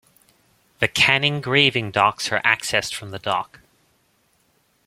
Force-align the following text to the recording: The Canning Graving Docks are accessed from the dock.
The 0.79 0.87
Canning 0.87 1.41
Graving 1.41 1.91
Docks 1.91 2.31
are 2.31 2.41
accessed 2.41 2.95
from 2.95 3.11
the 3.11 3.19
dock. 3.19 3.59